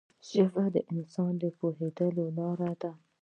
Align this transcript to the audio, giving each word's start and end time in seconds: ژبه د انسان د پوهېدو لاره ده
ژبه 0.29 0.63
د 0.75 0.77
انسان 0.93 1.33
د 1.41 1.43
پوهېدو 1.57 2.07
لاره 2.37 2.71
ده 2.81 2.91